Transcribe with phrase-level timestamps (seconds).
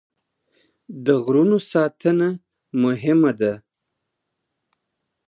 [1.05, 2.27] د غرونو ساتنه
[2.83, 3.53] مهمه ده.